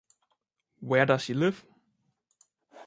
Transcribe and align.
Where 0.79 1.05
does 1.05 1.25
he 1.25 1.35
live? 1.35 1.63